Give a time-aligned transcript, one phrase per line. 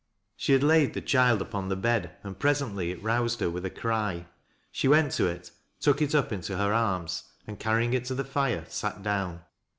[0.35, 3.69] She had laid the child upon the bed, and presently it roused her with a
[3.69, 4.25] cry.
[4.71, 8.23] She went to it, took it up into her arras, and, carrying it to the
[8.25, 9.41] fire, sat down.